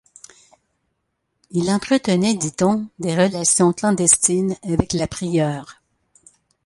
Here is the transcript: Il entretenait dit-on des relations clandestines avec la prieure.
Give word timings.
Il 1.51 1.69
entretenait 1.69 2.33
dit-on 2.33 2.87
des 2.97 3.13
relations 3.15 3.71
clandestines 3.71 4.57
avec 4.63 4.93
la 4.93 5.05
prieure. 5.05 5.83